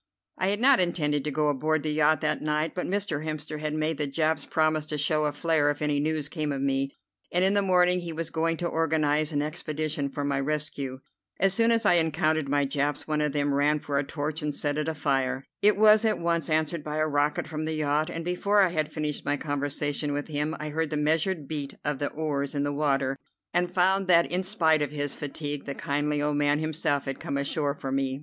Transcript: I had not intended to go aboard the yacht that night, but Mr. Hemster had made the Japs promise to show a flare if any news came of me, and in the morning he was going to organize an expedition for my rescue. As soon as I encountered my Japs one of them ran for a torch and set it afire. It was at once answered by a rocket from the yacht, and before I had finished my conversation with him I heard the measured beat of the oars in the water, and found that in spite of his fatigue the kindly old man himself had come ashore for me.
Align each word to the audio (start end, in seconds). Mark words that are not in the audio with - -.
I 0.39 0.47
had 0.47 0.59
not 0.59 0.79
intended 0.79 1.23
to 1.25 1.29
go 1.29 1.49
aboard 1.49 1.83
the 1.83 1.91
yacht 1.93 2.21
that 2.21 2.41
night, 2.41 2.73
but 2.73 2.87
Mr. 2.87 3.23
Hemster 3.23 3.59
had 3.59 3.75
made 3.75 3.99
the 3.99 4.07
Japs 4.07 4.45
promise 4.45 4.87
to 4.87 4.97
show 4.97 5.25
a 5.25 5.31
flare 5.31 5.69
if 5.69 5.79
any 5.79 5.99
news 5.99 6.27
came 6.27 6.51
of 6.51 6.59
me, 6.59 6.89
and 7.31 7.43
in 7.45 7.53
the 7.53 7.61
morning 7.61 7.99
he 7.99 8.11
was 8.11 8.31
going 8.31 8.57
to 8.57 8.67
organize 8.67 9.31
an 9.31 9.43
expedition 9.43 10.09
for 10.09 10.23
my 10.23 10.39
rescue. 10.39 11.01
As 11.39 11.53
soon 11.53 11.69
as 11.69 11.85
I 11.85 11.97
encountered 12.01 12.49
my 12.49 12.65
Japs 12.65 13.07
one 13.07 13.21
of 13.21 13.31
them 13.31 13.53
ran 13.53 13.77
for 13.79 13.99
a 13.99 14.03
torch 14.03 14.41
and 14.41 14.51
set 14.55 14.79
it 14.79 14.87
afire. 14.87 15.45
It 15.61 15.77
was 15.77 16.03
at 16.03 16.17
once 16.17 16.49
answered 16.49 16.83
by 16.83 16.97
a 16.97 17.05
rocket 17.07 17.45
from 17.45 17.65
the 17.65 17.75
yacht, 17.75 18.09
and 18.09 18.25
before 18.25 18.61
I 18.63 18.69
had 18.69 18.91
finished 18.91 19.23
my 19.23 19.37
conversation 19.37 20.13
with 20.13 20.29
him 20.29 20.55
I 20.59 20.69
heard 20.69 20.89
the 20.89 20.97
measured 20.97 21.47
beat 21.47 21.75
of 21.85 21.99
the 21.99 22.09
oars 22.09 22.55
in 22.55 22.63
the 22.63 22.73
water, 22.73 23.19
and 23.53 23.71
found 23.71 24.07
that 24.07 24.31
in 24.31 24.41
spite 24.41 24.81
of 24.81 24.89
his 24.89 25.13
fatigue 25.13 25.65
the 25.65 25.75
kindly 25.75 26.23
old 26.23 26.37
man 26.37 26.57
himself 26.57 27.05
had 27.05 27.19
come 27.19 27.37
ashore 27.37 27.75
for 27.75 27.91
me. 27.91 28.19